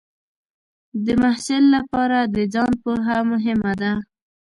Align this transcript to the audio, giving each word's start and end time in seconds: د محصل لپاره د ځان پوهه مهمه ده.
د 1.05 1.07
محصل 1.21 1.63
لپاره 1.75 2.19
د 2.35 2.37
ځان 2.53 2.71
پوهه 2.83 3.17
مهمه 3.31 3.73
ده. 3.81 3.91